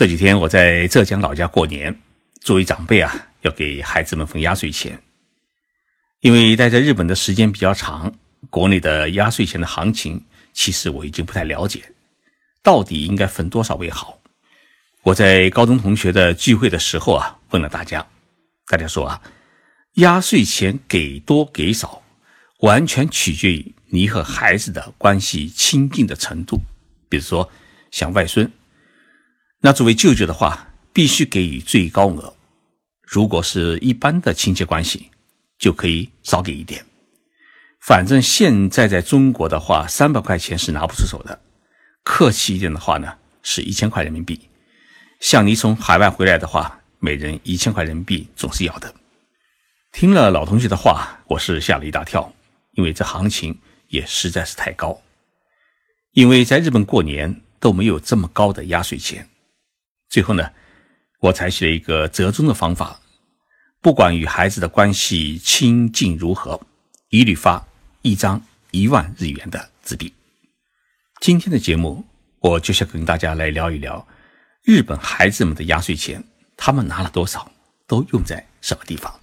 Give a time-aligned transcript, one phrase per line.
[0.00, 1.94] 这几天我在浙江老家过年，
[2.40, 4.98] 作为长辈啊，要给孩子们分压岁钱。
[6.20, 8.10] 因为待在日本的时间比较长，
[8.48, 10.24] 国内的压岁钱的行情，
[10.54, 11.82] 其实我已经不太了解，
[12.62, 14.18] 到底应该分多少为好？
[15.02, 18.06] 我在高中同学的聚会的时候啊，问了大家，
[18.68, 19.20] 大家说啊，
[19.96, 22.02] 压岁钱给多给少，
[22.60, 26.58] 完全取决于你和孩子的关系亲近的程度。
[27.10, 27.50] 比如说
[27.90, 28.50] 像外孙。
[29.62, 32.32] 那作为舅舅的话，必须给予最高额；
[33.02, 35.10] 如果是一般的亲戚关系，
[35.58, 36.82] 就可以少给一点。
[37.78, 41.38] 反正现在在中国的话，三百块钱是拿不出手的。
[42.02, 44.40] 客气一点的话呢，是一千块人民币。
[45.20, 48.94] 像你从海外回来的话，每人一千块人民币总是要的。
[49.92, 52.32] 听了老同学的话，我是吓了一大跳，
[52.72, 53.58] 因为这行情
[53.88, 54.98] 也实在是太高。
[56.12, 59.28] 因为在日本过年都没有这么高的压岁钱。
[60.10, 60.50] 最后呢，
[61.20, 62.98] 我采取了一个折中的方法，
[63.80, 66.60] 不管与孩子的关系亲近如何，
[67.10, 67.64] 一律发
[68.02, 70.12] 一张一万日元的纸币。
[71.20, 72.04] 今天的节目，
[72.40, 74.04] 我就想跟大家来聊一聊
[74.64, 76.24] 日本孩子们的压岁钱，
[76.56, 77.48] 他们拿了多少，
[77.86, 79.14] 都用在什么地方。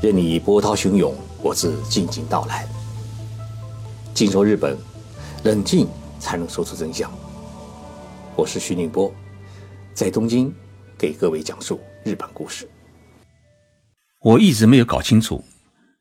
[0.00, 2.68] 任你波涛汹涌，我自静静到来。
[4.16, 4.74] 进入日本，
[5.44, 5.86] 冷静
[6.18, 7.12] 才能说出真相。
[8.34, 9.14] 我是徐宁波，
[9.92, 10.50] 在东京
[10.96, 12.66] 给各位讲述日本故事。
[14.20, 15.44] 我一直没有搞清楚，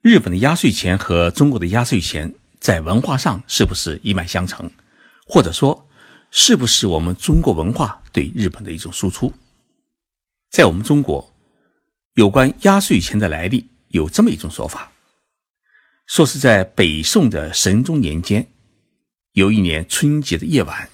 [0.02, 4.72] 日本的压岁钱和中国的压岁钱在文化上是不是一脉相承，
[5.27, 5.85] 或者说，
[6.31, 9.33] 是不是我们中国文化对日本的一种输出？
[10.52, 11.33] 在我们中国，
[12.13, 14.89] 有关压岁钱的来历有这么一种说法。
[16.08, 18.48] 说是在北宋的神宗年间，
[19.31, 20.88] 有一年春节的夜晚，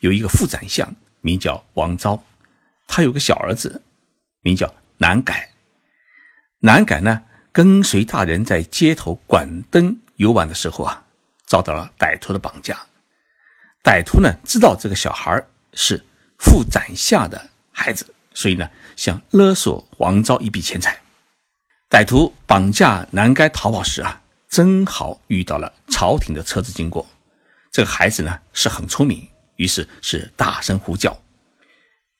[0.00, 2.22] 有一个副宰相名叫王昭，
[2.88, 3.82] 他有个小儿子
[4.40, 5.48] 名叫南改。
[6.58, 7.22] 南改呢，
[7.52, 11.04] 跟随大人在街头管灯游玩的时候啊，
[11.46, 12.76] 遭到了歹徒的绑架。
[13.84, 15.40] 歹徒呢，知道这个小孩
[15.74, 16.04] 是
[16.38, 21.00] 副宰相的孩子，所以呢，想勒索王昭一笔钱财。
[21.88, 24.21] 歹徒绑架南改逃跑时啊。
[24.52, 27.08] 正好遇到了朝廷的车子经过，
[27.70, 29.26] 这个孩子呢是很聪明，
[29.56, 31.22] 于是是大声呼叫，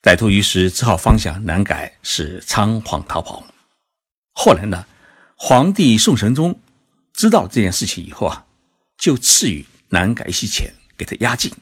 [0.01, 3.45] 歹徒于是只好方向南改，是仓皇逃跑。
[4.31, 4.87] 后来呢，
[5.35, 6.59] 皇帝宋神宗
[7.13, 8.47] 知道这件事情以后啊，
[8.97, 11.53] 就赐予南改一些钱给他压境，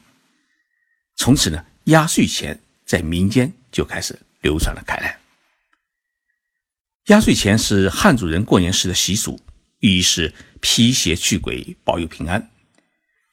[1.16, 5.18] 从此呢，压岁钱在民间就开始流传了开来。
[7.08, 9.38] 压岁钱是汉族人过年时的习俗。
[9.80, 12.50] 寓意是辟邪驱鬼，保佑平安。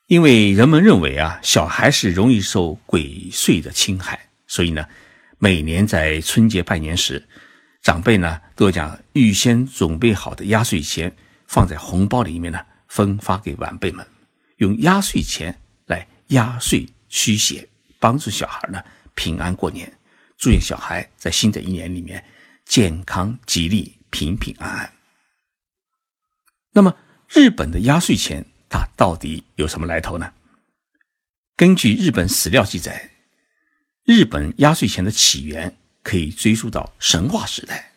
[0.07, 4.85] 因为人们认为啊，小孩是容易受鬼祟的侵害，所以呢，
[5.38, 7.25] 每年在春节拜年时，
[7.84, 11.16] 长辈呢都将预先准备好的压岁钱
[11.47, 14.06] 放在红包里面呢，分发给晚辈们，
[14.57, 17.69] 用压岁钱来压岁驱邪，
[18.00, 19.94] 帮助小孩呢平安过年，
[20.40, 22.25] 祝愿小孩在新的一年里面
[22.66, 24.91] 健康吉利、平平安安。
[26.72, 26.96] 那么，
[27.31, 30.34] 日本的压岁钱它到底有什么来头呢？
[31.56, 33.12] 根据日本史料记载，
[34.03, 37.91] 日本压岁钱的起源可以追溯到神话时代。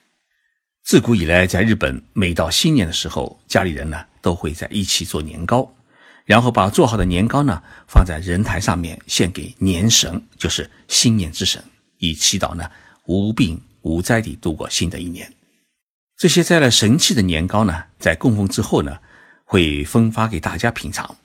[0.83, 5.75] 自古以来，在日本，每到新年的时候，家里人呢都会在一起做年糕，
[6.27, 11.63] 然后把做好的年糕呢放在人台上面献给年神，就是新年之神，
[11.99, 12.71] 以祈祷呢
[13.07, 15.33] 无病无灾地度过新的一年。
[16.19, 18.99] 这些载了神器的年糕呢，在供奉之后呢，
[19.53, 21.19] 会分发给大家品尝。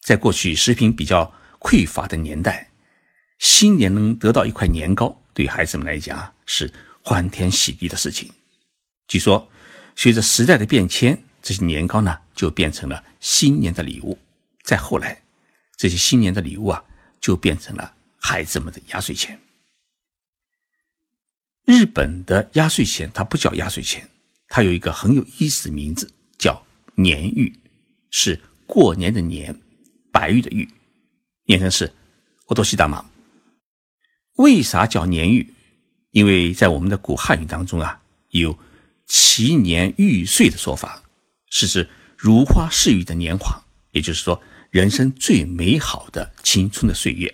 [0.00, 2.70] 在过去食品比较匮乏的年代，
[3.40, 8.30] 新年能得到一块年糕，对孩子们来讲是欢天喜地的事情。
[9.08, 9.50] 据说，
[9.96, 14.16] 随着时代的变迁，这些年糕呢就变成了新年的礼物。
[14.62, 15.20] 再后来，
[15.76, 16.84] 这些新年的礼物啊，
[17.20, 19.36] 就变成了孩子们的压岁钱。
[21.64, 24.08] 日本的压岁钱，它不叫压岁钱。
[24.46, 26.64] 它有一个很有意思的名字，叫
[27.00, 27.54] 年玉，
[28.10, 29.56] 是过年的年，
[30.10, 30.68] 白玉的玉，
[31.46, 31.92] 念成是
[32.48, 33.04] “我多西大妈”。
[34.38, 35.54] 为啥叫年玉？
[36.10, 38.58] 因为在我们的古汉语当中啊，有
[39.06, 41.04] “祈年玉岁”的说法，
[41.50, 47.32] 是指如花似玉的年华，也就是说，人生最美好的青春的岁月。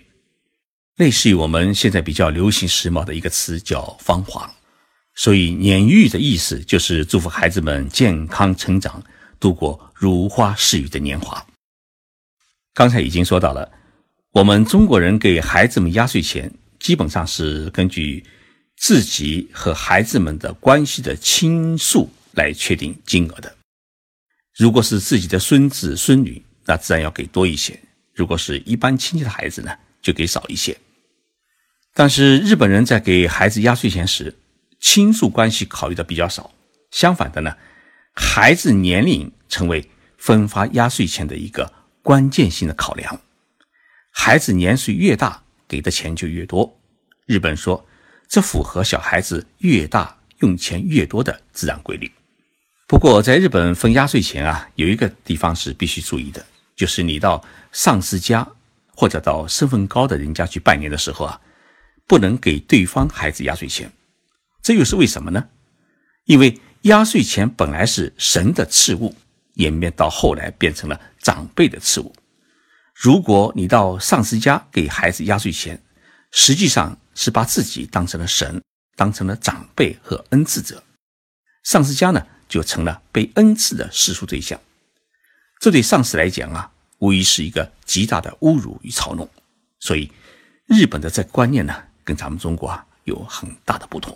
[0.97, 4.53] 类似于我们现在比较流行时髦的一个词，叫“芳华”。
[5.17, 9.01] 所以年玉的意思就是祝福孩子们健康成长，
[9.45, 11.45] 度过如花似玉的年华。
[12.73, 13.71] 刚才已经说到了，
[14.31, 18.25] 我们中国人给孩子们压岁钱，基本上是根据
[18.75, 23.55] 自己和孩子们的关系的亲数来确定金额的。
[24.57, 27.75] 如果是自己的孙子孙女，那自然要给多一些；
[28.15, 30.75] 如果是一般亲戚的孩子呢，就给少一些。
[31.93, 34.33] 但是日本人在给孩子压岁钱时，
[34.79, 36.51] 亲属关系考虑的比较少。
[36.89, 37.55] 相反的呢，
[38.15, 41.71] 孩子年龄成为分发压岁钱的一个
[42.01, 43.21] 关键性的考量。
[44.11, 46.79] 孩子年岁越大，给的钱就越多。
[47.25, 47.85] 日本说，
[48.27, 52.09] 这符合小孩子越大用钱越多的自然规律。
[52.87, 56.45] 不过，在日本分压岁钱啊，有一个地方是必须注意的，
[56.75, 58.47] 就是你到上司家
[58.95, 61.41] 或者到身份高的人家去拜年的时候啊，
[62.07, 63.91] 不能给对方孩子压岁钱。
[64.61, 65.49] 这又是为什么呢？
[66.25, 69.15] 因为压岁钱本来是神的赐物，
[69.55, 72.13] 演变到后来变成了长辈的赐物。
[72.93, 75.81] 如果你到上司家给孩子压岁钱，
[76.31, 78.61] 实际上是把自己当成了神，
[78.95, 80.83] 当成了长辈和恩赐者。
[81.63, 82.25] 上司家呢？
[82.47, 84.61] 就成了被恩赐的世俗对象，
[85.59, 89.27] 这对上司来讲啊，无疑是一个极大的侮辱与嘲弄。
[89.79, 90.11] 所以，
[90.67, 94.15] 日本的这观念呢，跟咱们中国啊有很大的不同。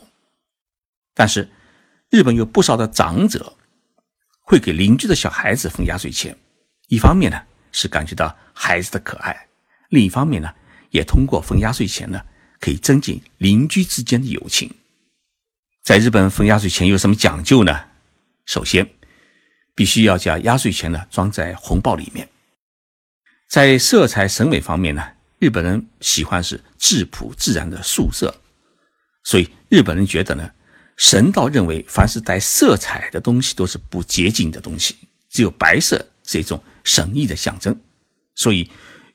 [1.15, 1.49] 但是，
[2.09, 3.55] 日本有不少的长者
[4.41, 6.35] 会给邻居的小孩子分压岁钱，
[6.87, 7.39] 一方面呢
[7.71, 9.47] 是感觉到孩子的可爱，
[9.89, 10.49] 另一方面呢
[10.89, 12.19] 也通过分压岁钱呢
[12.59, 14.73] 可以增进邻居之间的友情。
[15.83, 17.85] 在日本分压岁钱有什么讲究呢？
[18.45, 18.89] 首先，
[19.75, 22.27] 必须要将压岁钱呢装在红包里面。
[23.47, 25.03] 在色彩审美方面呢，
[25.37, 28.35] 日本人喜欢是质朴自然的素色，
[29.23, 30.51] 所以日本人觉得呢，
[30.99, 34.95] 神道认为凡是带色彩的东西都是不洁净的东西，
[35.31, 37.75] 只有白色是一种神意的象征。
[38.35, 38.69] 所以，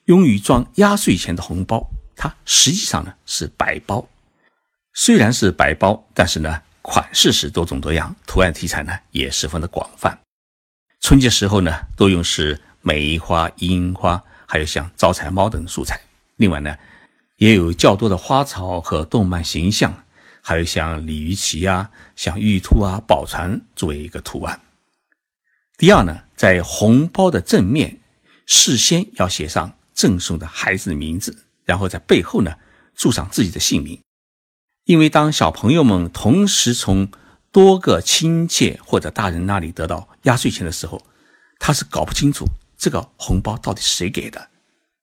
[0.07, 1.87] 用于装压岁钱的红包，
[2.17, 4.09] 它实际上呢是白包。
[4.95, 6.61] 虽然是白包，但是呢。
[6.87, 10.21] 款式是多种多样，图案题材呢也十分的广泛。
[11.01, 15.99] 春节时候呢，多用是梅花、樱花，还有像招财猫等素材。
[16.37, 16.77] 另外呢，
[17.39, 20.04] 也有较多的花草和动漫形象，
[20.47, 24.61] 还有像鲤鱼旗啊、像玉兔啊、宝船作为一个图案。
[25.79, 28.03] 第二呢，在红包的正面，
[28.45, 32.57] 事先要写上赠送的孩子的名字，然后在背后呢，
[32.95, 33.99] 注上自己的姓名。
[34.85, 37.11] 因为当小朋友们同时从
[37.51, 41.01] 多个亲戚或者大人那里得到压岁钱的时候，
[41.59, 42.45] 他是搞不清楚
[42.77, 44.51] 这个红包到底是谁给的，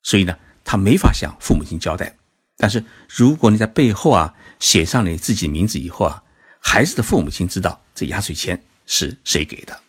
[0.03, 2.15] 所以呢，他没法向父母亲交代。
[2.62, 6.24] 但是如果你在背后啊写上你自己名字以后啊，
[6.60, 9.81] 孩子的父母亲知道这压岁钱是谁给的。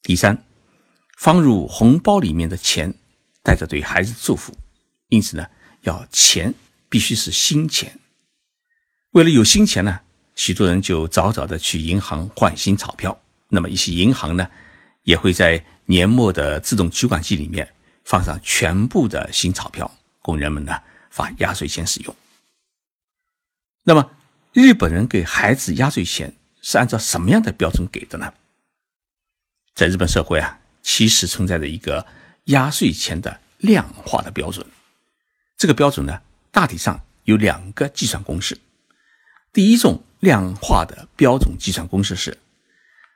[0.00, 0.44] 第三，
[1.18, 2.94] 放入红包里面的钱
[3.42, 4.56] 带着对孩子的祝福，
[5.08, 5.44] 因此呢，
[5.80, 6.54] 要钱
[6.88, 7.98] 必须是新钱。
[9.10, 9.98] 为了有新钱呢，
[10.36, 13.20] 许多人就早早的去银行换新钞票。
[13.48, 14.48] 那么一些银行呢，
[15.02, 17.68] 也会在年末的自动取款机里面
[18.04, 19.90] 放上全部的新钞票，
[20.22, 22.16] 供人们呢发压岁钱使用。
[23.82, 24.10] 那么
[24.52, 28.32] 日本人给孩子压岁钱是按照什么样的标准给的呢？
[29.74, 32.06] 在日本社会啊，其实存在着一个
[32.44, 34.66] 压岁钱的量化的标准。
[35.56, 36.20] 这个标准呢，
[36.50, 38.58] 大体上有两个计算公式。
[39.52, 42.38] 第一种量化的标准计算公式是：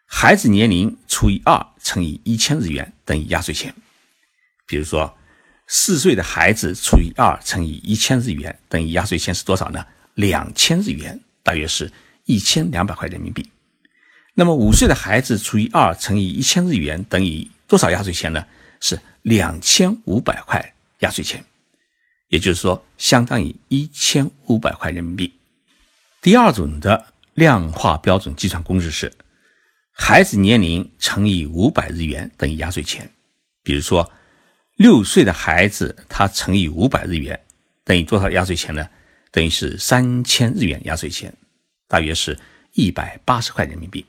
[0.06, 3.74] 孩子年龄除以二乘以一千日元等于压岁钱。
[4.66, 5.16] 比如说，
[5.66, 9.84] 四岁的孩子除以二乘以一千日元等于压岁钱是多少呢？
[10.14, 11.90] 两千日元，大约是
[12.24, 13.48] 一千两百块人民币。
[14.34, 18.44] 那么五岁的孩子除以二乘以一千日元等于多少压岁钱呢？
[18.80, 21.42] 是两千五百块压岁钱，
[22.28, 25.32] 也就是说，相当于一千五百块人民币。
[26.20, 29.10] 第二种的量化标准计算公式是：
[29.92, 33.10] 孩子年龄乘以五百日元等于压岁钱。
[33.62, 34.12] 比如说，
[34.76, 37.40] 六岁的孩子他乘以五百日元
[37.84, 38.88] 等于多少压岁钱呢？
[39.30, 41.32] 等于是三千日元压岁钱，
[41.86, 42.38] 大约是
[42.72, 44.04] 一百八十块人民币。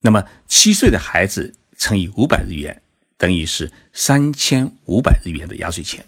[0.00, 2.82] 那么七岁的孩子乘以五百日元
[3.16, 6.04] 等于是三千五百日元的压岁钱，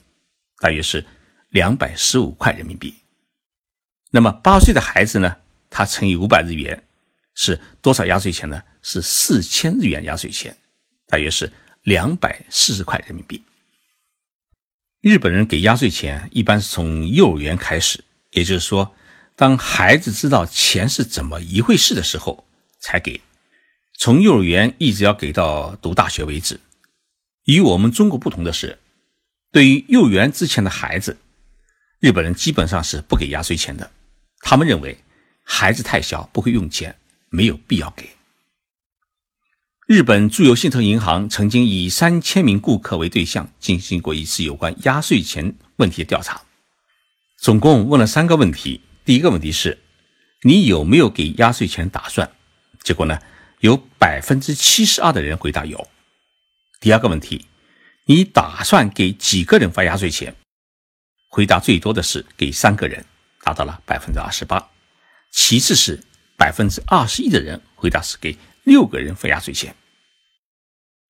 [0.59, 1.05] 大约是
[1.51, 2.95] 两百十五块人民币。
[4.11, 5.37] 那么八岁的孩子呢？
[5.71, 6.83] 他乘以五百日元
[7.35, 8.63] 是多少压岁钱呢？
[8.83, 10.57] 是四千日元压岁钱，
[11.07, 11.53] 大约是
[11.83, 13.43] 两百四十块人民币。
[15.03, 18.95] 日本人给压岁钱一般是从幼儿园开始，也就是说，
[19.35, 22.47] 当孩子知道钱是怎么一回事的时候
[22.79, 23.21] 才给，
[23.99, 26.61] 从幼儿园一直要给到读大学为止。
[27.47, 28.79] 与我们中国不同的是，
[29.51, 31.19] 对于幼儿园之前的孩子，
[31.99, 33.91] 日本人基本上是不给压岁钱的。
[34.39, 34.97] 他们认为
[35.43, 36.97] 孩子太小不会用钱，
[37.29, 38.09] 没有必要给。
[39.93, 46.41] 日本住友信托银行曾经以三千名顾客为对象进行过一次有关压岁钱问题的调查，
[47.37, 48.81] 总共问了三个问题。
[49.05, 49.79] 第一个问题是：
[50.45, 52.33] 你有没有给压岁钱打算？
[52.83, 53.19] 结果呢，
[53.61, 55.87] 有百分之七十二的人回答有。
[56.81, 57.45] 第二个问题。
[58.07, 60.35] 你打算给几个人发压岁钱？
[61.29, 63.05] 回答最多的是给三个人，
[63.43, 64.71] 达到了百分之二十八。
[65.31, 66.03] 其次是
[66.39, 68.35] 百分之二十一的人回答是给
[68.65, 69.77] 六个人发压岁钱。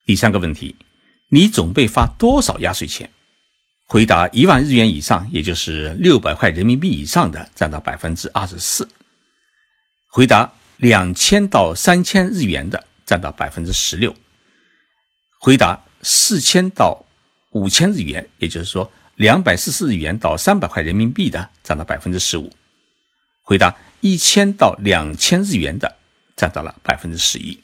[0.05, 0.77] 第三个问题，
[1.29, 3.11] 你准备发多少压岁钱？
[3.87, 8.89] 回答一万日元以上，也就是六百块人民币以上的，占到百分之二十四。
[10.09, 14.15] 回答两千到三千日元的，占到百分之十六。
[15.41, 15.83] 回答。
[16.05, 17.07] 四千到
[17.51, 22.53] 五千日元，也就是说两百四十日元到三百块人民币的，占到百分之十五。
[23.43, 25.97] 回答一千到两千日元的，
[26.35, 27.57] 占到了百分之十一。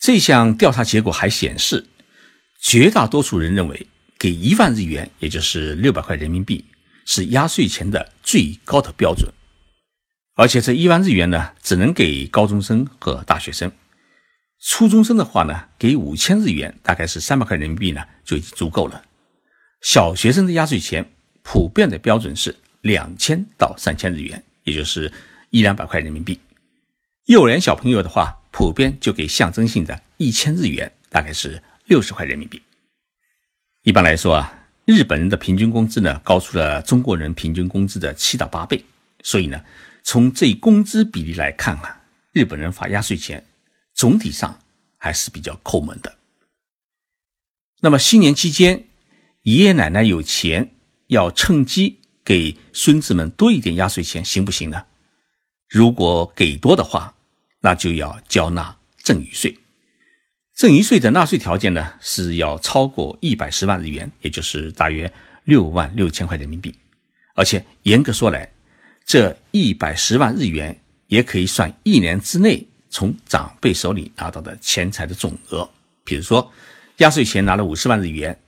[0.00, 1.86] 这项调查结果还显示，
[2.60, 3.86] 绝大多数人认为
[4.18, 6.64] 给一万日元，也就是六百块人民币，
[7.04, 9.32] 是压岁钱的最高的标准。
[10.34, 13.72] 而且这一万日元呢，只能给高中生和大学生。
[14.60, 19.02] 初中生的话呢，给五千日元，大概是三百块人民币呢，就已经足够了。
[19.82, 21.10] 小学生的压岁钱
[21.42, 25.10] 普遍的标准是两千到三千日元，也就是
[25.50, 26.38] 一两百块人民币。
[27.26, 32.62] 幼儿园小朋友的话，普遍就给象征性的一千日元，大概是六十块人民币。
[33.82, 38.82] 一般来说啊，日本人的平均工资呢，高出了中国人平均工资的七到八倍，
[39.22, 39.62] 所以呢，
[40.02, 42.00] 从这工资比例来看啊，
[42.32, 43.44] 日本人发压岁钱。
[43.92, 44.58] 总体上
[44.96, 46.16] 还是比较抠门的。
[47.80, 48.86] 那么新年期间，
[49.42, 50.70] 爷爷奶奶有钱，
[51.08, 54.86] 要趁机给孙子们多一点压岁钱，行不行呢？
[55.68, 57.15] 如果给多的话，
[57.66, 59.58] 那就要交纳赠与税。
[60.54, 66.72] 赠与税的纳税条件呢，是要超过一百十万日元，也就是大约六万六千块人民币。
[67.34, 68.48] 而且严格说来，
[69.04, 72.64] 这一百十万日元也可以算一年之内。
[72.88, 75.68] 从长辈手里拿到的钱财的总额，
[76.04, 76.52] 比如说
[76.98, 78.38] 压岁钱拿了五十万日元，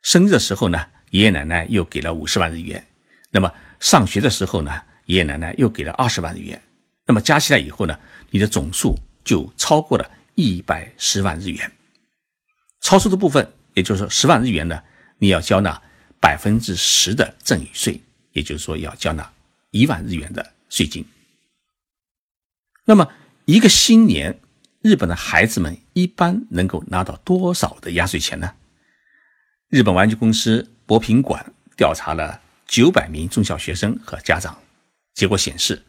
[0.00, 0.78] 生日的时候呢，
[1.10, 2.86] 爷爷奶奶又给了五十万日元，
[3.32, 4.70] 那么上学的时候呢，
[5.06, 6.62] 爷爷奶奶又给了二十万日元，
[7.06, 7.98] 那么加起来以后呢，
[8.30, 11.70] 你的总数就超过了一百十万日元。
[12.80, 14.82] 超出的部分，也就是说十万日元呢，
[15.18, 15.80] 你要交纳
[16.20, 18.00] 百分之十的赠与税，
[18.32, 19.32] 也就是说要交纳
[19.70, 21.04] 一万日元的税金。
[22.84, 23.10] 那么。
[23.46, 24.38] 一个新年，
[24.80, 28.54] 日本的孩子们一般能够拿到多少的压岁钱呢？
[29.70, 31.44] 日本玩具公司博品馆
[31.76, 34.56] 调查了九百名中小学生和家长，
[35.14, 35.82] 结果显示，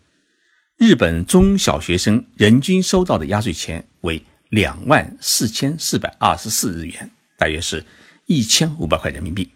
[0.82, 4.20] 日本中小学生人均收到的压岁钱为
[4.50, 7.86] 两万四千四百二十四日元，大约是
[8.26, 9.48] 一千五百块人民币。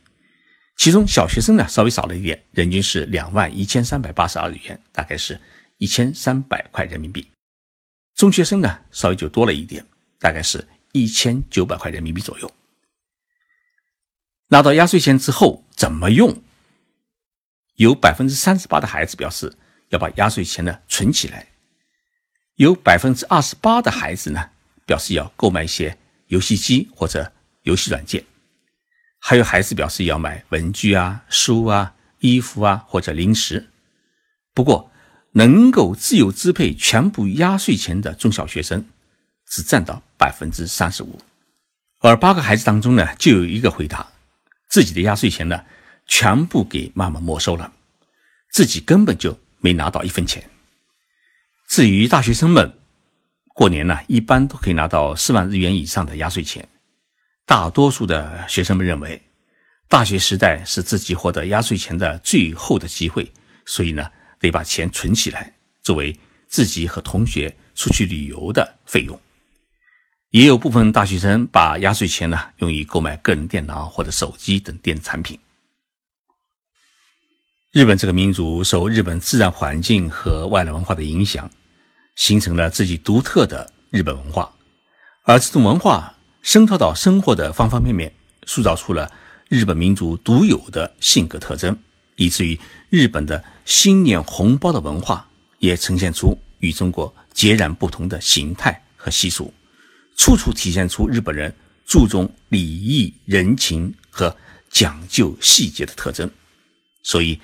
[0.78, 5.42] 其中小学生呢稍微少了一点，人均是两万一千三百八十二日元，大概是
[5.80, 7.28] 一千三百块人民币。
[8.14, 9.84] 中学生呢，稍微就多了一点，
[10.20, 12.52] 大概是一千九百块人民币左右。
[14.50, 16.44] 拿到压岁钱之后怎么用？
[17.78, 19.58] 有百分之三十八的孩子表示
[19.96, 21.48] 要把压岁钱呢存起来，
[22.56, 24.50] 有百分之二十八的孩子呢
[24.86, 25.98] 表示要购买一些
[26.28, 27.32] 游戏机或者
[27.64, 28.24] 游戏软件，
[29.20, 33.70] 还有孩子表示要买文具啊、书啊、衣服啊或者零食。
[34.54, 34.92] 不过，
[35.32, 38.86] 能够自由支配全部压岁钱的中小学生
[39.48, 41.20] 只占到百分之三十五，
[42.00, 44.06] 而八个孩子当中呢，就有一个回答
[44.70, 45.64] 自己的压岁钱呢
[46.06, 47.74] 全部给妈妈没收了，
[48.52, 50.44] 自己根本就没拿到一分钱。
[51.68, 52.74] 至于大学生们，
[53.54, 56.68] 过年呢一般都可以拿到四万日元以上的压岁钱。
[57.46, 59.22] 大多数的学生们认为，
[59.88, 63.32] 大学时代是自己获得压岁钱的最后的机会，
[63.66, 64.10] 所以呢。
[64.38, 66.16] 得把钱存起来，作为
[66.48, 69.20] 自己和同学出去旅游的费用。
[70.30, 75.40] 也有部分大学生把压岁钱呢用于购买个人电脑或者手机等电子产品。
[77.76, 81.52] 日本这个民族受日本自然环境和外来文化的影响，
[82.16, 84.50] 形成了自己独特的日本文化，
[85.24, 88.14] 而这种文化渗透到生活的方方面面，
[88.46, 89.12] 塑造出了
[89.50, 91.78] 日本民族独有的性格特征。
[92.16, 92.58] 以至于
[92.90, 95.28] 日本的新年红包的文化
[95.60, 99.54] 也呈现出与中国截然不同的形态和习俗，
[100.16, 101.54] 处处体现出日本人
[101.86, 104.34] 注重礼义人情和
[104.70, 106.32] 讲究细节的特征。
[107.04, 107.38] 所以，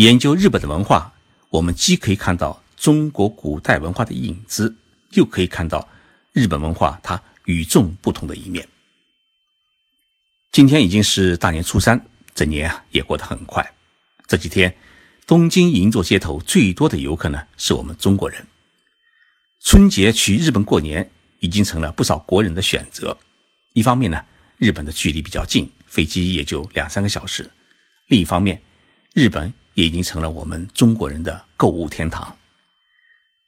[0.00, 1.12] 研究日本的文化，
[1.50, 4.74] 我们既可以看到中国古代文化的影子，
[5.10, 5.86] 又可以看到
[6.32, 8.66] 日本文化它与众不同的一面。
[10.52, 12.02] 今天已经是大年初三，
[12.34, 13.74] 这年啊也过得很快。
[14.26, 14.74] 这几天，
[15.26, 18.46] 东京银座街头最多的游客呢是我们中国人。
[19.62, 23.14] 春节去日本过年已经成了不少国人的选择。
[23.74, 24.24] 一方面呢，
[24.56, 27.44] 日本的距离比较近，飞机也就两三个小时；
[28.06, 28.62] 另一方面，
[29.12, 32.36] 日本也已经成了我们中国人的购物天堂。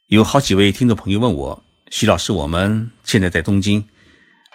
[0.08, 3.84] 有好几位听众朋友问我，徐老师，我们现在在东京，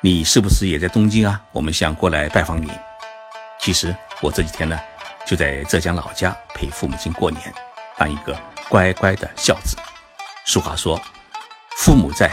[0.01, 1.41] 你是不是也在东京啊？
[1.51, 2.69] 我们想过来拜访你。
[3.59, 4.79] 其实我这几天呢，
[5.25, 7.53] 就在浙江老家陪父母亲过年，
[7.97, 9.75] 当一个乖乖的孝子。
[10.45, 11.01] 俗话说，
[11.77, 12.31] 父母在，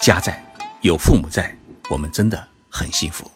[0.00, 0.44] 家在，
[0.80, 1.56] 有父母在，
[1.88, 3.30] 我们真的很幸福。